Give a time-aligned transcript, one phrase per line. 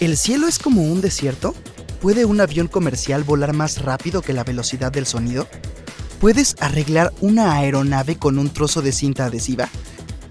[0.00, 1.54] ¿El cielo es como un desierto?
[2.00, 5.46] ¿Puede un avión comercial volar más rápido que la velocidad del sonido?
[6.20, 9.68] ¿Puedes arreglar una aeronave con un trozo de cinta adhesiva?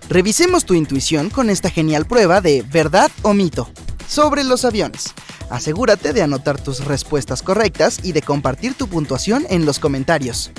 [0.09, 3.69] Revisemos tu intuición con esta genial prueba de verdad o mito
[4.07, 5.13] sobre los aviones.
[5.51, 10.49] Asegúrate de anotar tus respuestas correctas y de compartir tu puntuación en los comentarios.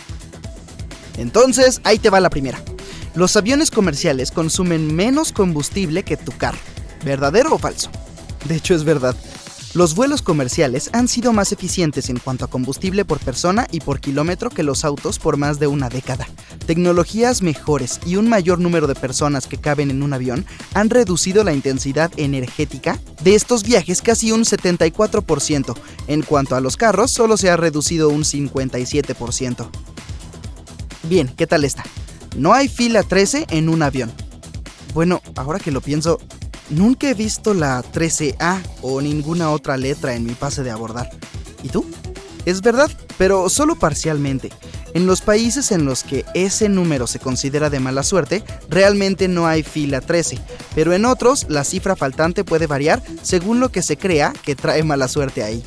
[1.19, 2.63] Entonces, ahí te va la primera.
[3.17, 6.59] Los aviones comerciales consumen menos combustible que tu carro.
[7.05, 7.91] ¿Verdadero o falso?
[8.47, 9.17] De hecho, es verdad.
[9.73, 14.01] Los vuelos comerciales han sido más eficientes en cuanto a combustible por persona y por
[14.01, 16.27] kilómetro que los autos por más de una década.
[16.67, 21.45] Tecnologías mejores y un mayor número de personas que caben en un avión han reducido
[21.45, 25.77] la intensidad energética de estos viajes casi un 74%.
[26.09, 29.69] En cuanto a los carros, solo se ha reducido un 57%.
[31.05, 31.85] Bien, ¿qué tal está?
[32.37, 34.11] No hay fila 13 en un avión.
[34.95, 36.19] Bueno, ahora que lo pienso,
[36.71, 41.11] Nunca he visto la 13A o ninguna otra letra en mi pase de abordar.
[41.63, 41.85] ¿Y tú?
[42.47, 44.51] Es verdad, pero solo parcialmente.
[44.95, 49.47] En los países en los que ese número se considera de mala suerte, realmente no
[49.47, 50.39] hay fila 13,
[50.75, 54.83] pero en otros la cifra faltante puede variar según lo que se crea que trae
[54.83, 55.65] mala suerte ahí.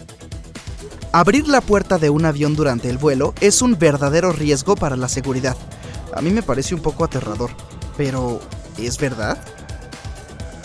[1.11, 5.07] Abrir la puerta de un avión durante el vuelo es un verdadero riesgo para la
[5.07, 5.55] seguridad.
[6.15, 7.51] A mí me parece un poco aterrador,
[7.95, 8.41] pero
[8.77, 9.37] ¿es verdad?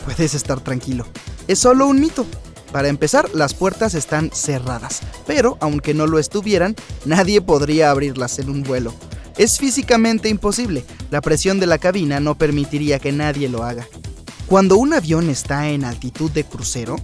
[0.09, 1.07] Puedes estar tranquilo.
[1.49, 2.25] Es solo un mito.
[2.73, 8.49] Para empezar, las puertas están cerradas, pero aunque no lo estuvieran, nadie podría abrirlas en
[8.51, 8.95] un vuelo.
[9.37, 13.87] Es físicamente imposible, la presión de la cabina no permitiría que nadie lo haga.
[14.47, 16.97] Cuando un avión está en altitud de crucero,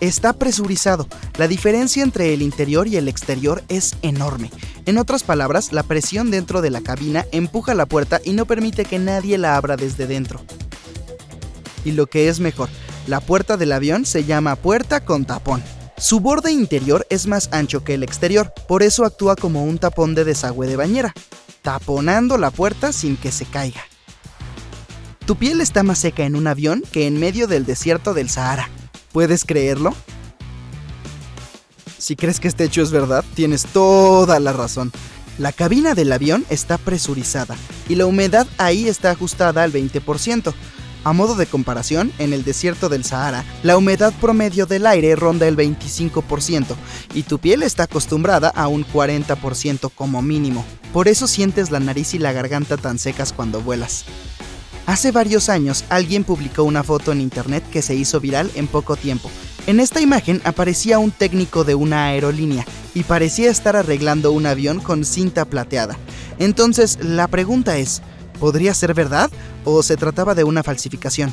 [0.00, 1.08] está presurizado.
[1.38, 4.50] La diferencia entre el interior y el exterior es enorme.
[4.86, 8.84] En otras palabras, la presión dentro de la cabina empuja la puerta y no permite
[8.84, 10.40] que nadie la abra desde dentro
[11.86, 12.68] y lo que es mejor,
[13.06, 15.62] la puerta del avión se llama puerta con tapón.
[15.96, 20.14] Su borde interior es más ancho que el exterior, por eso actúa como un tapón
[20.14, 21.14] de desagüe de bañera,
[21.62, 23.82] taponando la puerta sin que se caiga.
[25.26, 28.68] Tu piel está más seca en un avión que en medio del desierto del Sahara.
[29.12, 29.94] ¿Puedes creerlo?
[31.98, 34.92] Si crees que este hecho es verdad, tienes toda la razón.
[35.38, 37.56] La cabina del avión está presurizada
[37.88, 40.52] y la humedad ahí está ajustada al 20%,
[41.06, 45.46] a modo de comparación, en el desierto del Sahara, la humedad promedio del aire ronda
[45.46, 46.74] el 25%
[47.14, 50.64] y tu piel está acostumbrada a un 40% como mínimo.
[50.92, 54.04] Por eso sientes la nariz y la garganta tan secas cuando vuelas.
[54.86, 58.96] Hace varios años alguien publicó una foto en internet que se hizo viral en poco
[58.96, 59.30] tiempo.
[59.68, 64.80] En esta imagen aparecía un técnico de una aerolínea y parecía estar arreglando un avión
[64.80, 65.96] con cinta plateada.
[66.40, 68.02] Entonces la pregunta es,
[68.40, 69.30] ¿Podría ser verdad
[69.64, 71.32] o se trataba de una falsificación?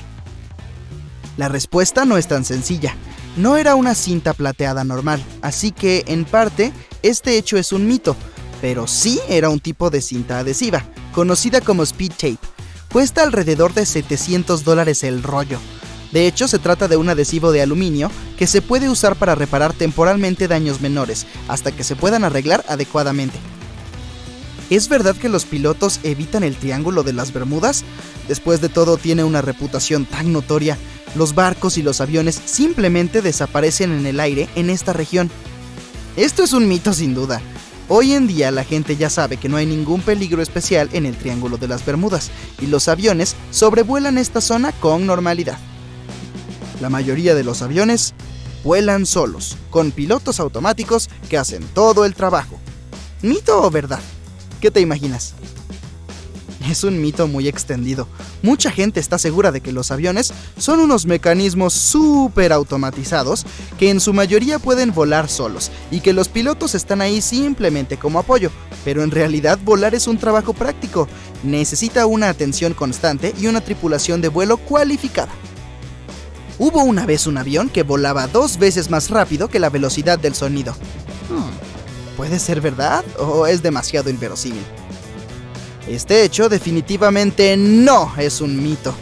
[1.37, 2.95] La respuesta no es tan sencilla.
[3.37, 6.71] No era una cinta plateada normal, así que, en parte,
[7.01, 8.15] este hecho es un mito,
[8.61, 10.83] pero sí era un tipo de cinta adhesiva,
[11.13, 12.37] conocida como speed tape.
[12.91, 15.57] Cuesta alrededor de 700 dólares el rollo.
[16.11, 19.73] De hecho, se trata de un adhesivo de aluminio que se puede usar para reparar
[19.73, 23.39] temporalmente daños menores, hasta que se puedan arreglar adecuadamente.
[24.73, 27.83] ¿Es verdad que los pilotos evitan el Triángulo de las Bermudas?
[28.27, 30.79] Después de todo tiene una reputación tan notoria.
[31.13, 35.29] Los barcos y los aviones simplemente desaparecen en el aire en esta región.
[36.15, 37.39] Esto es un mito sin duda.
[37.87, 41.15] Hoy en día la gente ya sabe que no hay ningún peligro especial en el
[41.17, 45.59] Triángulo de las Bermudas y los aviones sobrevuelan esta zona con normalidad.
[46.81, 48.15] La mayoría de los aviones
[48.63, 52.59] vuelan solos, con pilotos automáticos que hacen todo el trabajo.
[53.21, 53.99] ¿Mito o verdad?
[54.63, 55.33] ¿Qué te imaginas?
[56.69, 58.07] Es un mito muy extendido.
[58.43, 63.45] Mucha gente está segura de que los aviones son unos mecanismos súper automatizados
[63.77, 68.19] que en su mayoría pueden volar solos y que los pilotos están ahí simplemente como
[68.19, 68.51] apoyo,
[68.85, 71.09] pero en realidad volar es un trabajo práctico.
[71.43, 75.33] Necesita una atención constante y una tripulación de vuelo cualificada.
[76.57, 80.35] Hubo una vez un avión que volaba dos veces más rápido que la velocidad del
[80.35, 80.71] sonido.
[81.29, 81.62] Hmm.
[82.23, 84.63] ¿Puede ser verdad o es demasiado inverosímil?
[85.89, 88.95] Este hecho definitivamente no es un mito.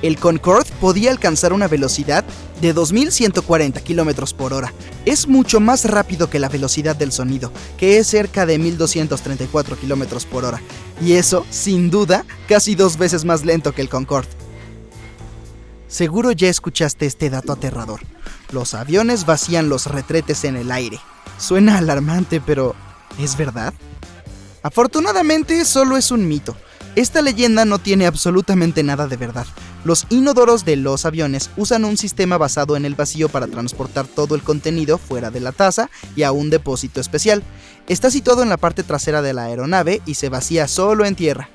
[0.00, 2.24] El Concorde podía alcanzar una velocidad
[2.62, 4.72] de 2.140 km por hora.
[5.04, 10.24] Es mucho más rápido que la velocidad del sonido, que es cerca de 1.234 km
[10.24, 10.62] por hora.
[11.04, 14.30] Y eso, sin duda, casi dos veces más lento que el Concorde.
[15.86, 18.00] Seguro ya escuchaste este dato aterrador.
[18.52, 20.98] Los aviones vacían los retretes en el aire.
[21.38, 22.74] Suena alarmante, pero
[23.18, 23.74] ¿es verdad?
[24.62, 26.56] Afortunadamente solo es un mito.
[26.96, 29.46] Esta leyenda no tiene absolutamente nada de verdad.
[29.84, 34.34] Los inodoros de los aviones usan un sistema basado en el vacío para transportar todo
[34.36, 37.42] el contenido fuera de la taza y a un depósito especial.
[37.88, 41.50] Está situado en la parte trasera de la aeronave y se vacía solo en tierra.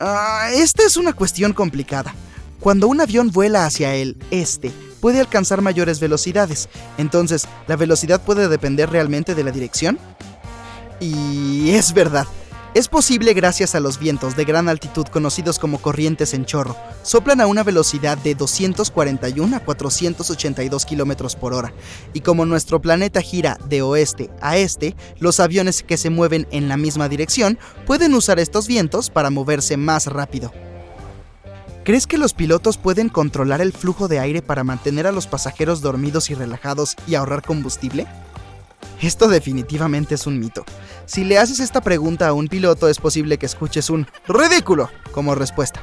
[0.00, 2.14] Ah, esta es una cuestión complicada.
[2.60, 6.68] Cuando un avión vuela hacia el este, puede alcanzar mayores velocidades.
[6.98, 9.98] Entonces, ¿la velocidad puede depender realmente de la dirección?
[11.00, 12.26] Y es verdad.
[12.74, 16.76] Es posible gracias a los vientos de gran altitud conocidos como corrientes en chorro.
[17.02, 21.72] Soplan a una velocidad de 241 a 482 km por hora.
[22.12, 26.68] Y como nuestro planeta gira de oeste a este, los aviones que se mueven en
[26.68, 30.52] la misma dirección pueden usar estos vientos para moverse más rápido.
[31.88, 35.80] ¿Crees que los pilotos pueden controlar el flujo de aire para mantener a los pasajeros
[35.80, 38.06] dormidos y relajados y ahorrar combustible?
[39.00, 40.66] Esto definitivamente es un mito.
[41.06, 45.34] Si le haces esta pregunta a un piloto es posible que escuches un ridículo como
[45.34, 45.80] respuesta.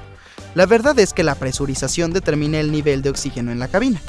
[0.53, 3.99] La verdad es que la presurización determina el nivel de oxígeno en la cabina.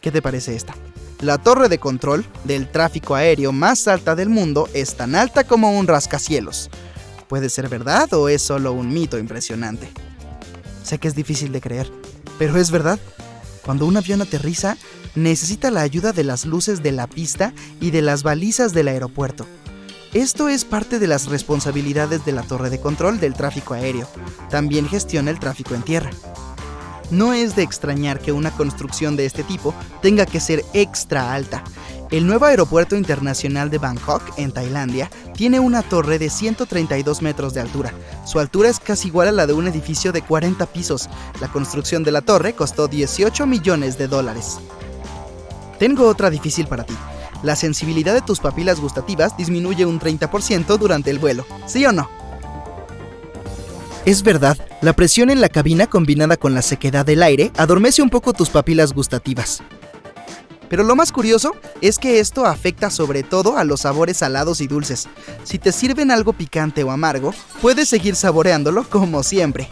[0.00, 0.74] ¿Qué te parece esta?
[1.20, 5.78] La torre de control del tráfico aéreo más alta del mundo es tan alta como
[5.78, 6.70] un rascacielos.
[7.28, 9.92] ¿Puede ser verdad o es solo un mito impresionante?
[10.90, 11.88] Sé que es difícil de creer,
[12.36, 12.98] pero es verdad.
[13.64, 14.76] Cuando un avión aterriza,
[15.14, 19.46] necesita la ayuda de las luces de la pista y de las balizas del aeropuerto.
[20.14, 24.08] Esto es parte de las responsabilidades de la torre de control del tráfico aéreo.
[24.50, 26.10] También gestiona el tráfico en tierra.
[27.12, 29.72] No es de extrañar que una construcción de este tipo
[30.02, 31.62] tenga que ser extra alta.
[32.10, 37.60] El nuevo aeropuerto internacional de Bangkok, en Tailandia, tiene una torre de 132 metros de
[37.60, 37.92] altura.
[38.26, 41.08] Su altura es casi igual a la de un edificio de 40 pisos.
[41.40, 44.58] La construcción de la torre costó 18 millones de dólares.
[45.78, 46.94] Tengo otra difícil para ti.
[47.44, 52.10] La sensibilidad de tus papilas gustativas disminuye un 30% durante el vuelo, ¿sí o no?
[54.04, 58.10] Es verdad, la presión en la cabina combinada con la sequedad del aire adormece un
[58.10, 59.62] poco tus papilas gustativas.
[60.70, 61.52] Pero lo más curioso
[61.82, 65.08] es que esto afecta sobre todo a los sabores salados y dulces.
[65.42, 69.68] Si te sirven algo picante o amargo, puedes seguir saboreándolo como siempre.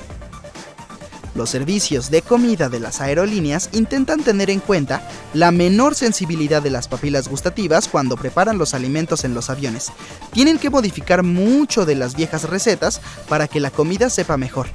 [1.37, 6.71] Los servicios de comida de las aerolíneas intentan tener en cuenta la menor sensibilidad de
[6.71, 9.93] las papilas gustativas cuando preparan los alimentos en los aviones.
[10.33, 14.67] Tienen que modificar mucho de las viejas recetas para que la comida sepa mejor.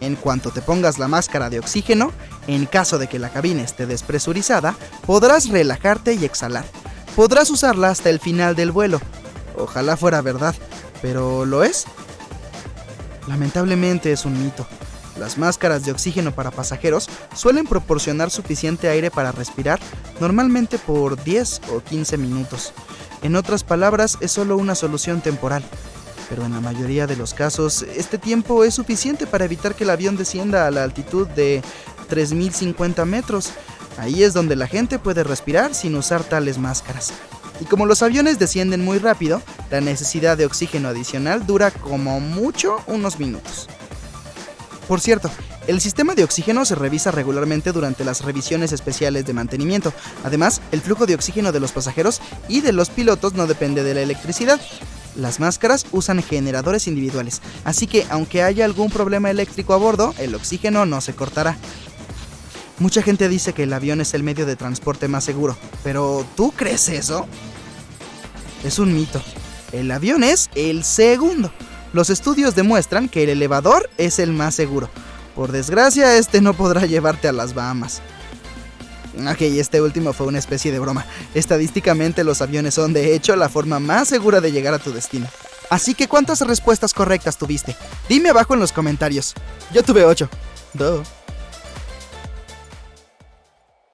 [0.00, 2.12] En cuanto te pongas la máscara de oxígeno,
[2.46, 6.64] en caso de que la cabina esté despresurizada, podrás relajarte y exhalar.
[7.16, 9.00] Podrás usarla hasta el final del vuelo.
[9.56, 10.54] Ojalá fuera verdad,
[11.02, 11.86] pero ¿lo es?
[13.26, 14.66] Lamentablemente es un mito.
[15.18, 19.80] Las máscaras de oxígeno para pasajeros suelen proporcionar suficiente aire para respirar,
[20.20, 22.72] normalmente por 10 o 15 minutos.
[23.22, 25.64] En otras palabras, es solo una solución temporal.
[26.28, 29.90] Pero en la mayoría de los casos, este tiempo es suficiente para evitar que el
[29.90, 31.62] avión descienda a la altitud de
[32.10, 33.50] 3.050 metros.
[33.96, 37.12] Ahí es donde la gente puede respirar sin usar tales máscaras.
[37.60, 42.76] Y como los aviones descienden muy rápido, la necesidad de oxígeno adicional dura como mucho
[42.86, 43.68] unos minutos.
[44.86, 45.30] Por cierto,
[45.66, 49.92] el sistema de oxígeno se revisa regularmente durante las revisiones especiales de mantenimiento.
[50.24, 53.94] Además, el flujo de oxígeno de los pasajeros y de los pilotos no depende de
[53.94, 54.60] la electricidad.
[55.18, 60.36] Las máscaras usan generadores individuales, así que aunque haya algún problema eléctrico a bordo, el
[60.36, 61.56] oxígeno no se cortará.
[62.78, 66.52] Mucha gente dice que el avión es el medio de transporte más seguro, pero ¿tú
[66.52, 67.26] crees eso?
[68.62, 69.20] Es un mito.
[69.72, 71.52] El avión es el segundo.
[71.92, 74.88] Los estudios demuestran que el elevador es el más seguro.
[75.34, 78.02] Por desgracia, este no podrá llevarte a las Bahamas.
[79.26, 81.04] Ok, este último fue una especie de broma.
[81.34, 85.26] Estadísticamente los aviones son de hecho la forma más segura de llegar a tu destino.
[85.70, 87.76] Así que ¿cuántas respuestas correctas tuviste?
[88.08, 89.34] Dime abajo en los comentarios.
[89.72, 90.28] Yo tuve 8.